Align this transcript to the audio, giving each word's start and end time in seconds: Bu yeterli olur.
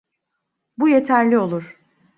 Bu 0.77 0.89
yeterli 0.89 1.37
olur. 1.37 1.79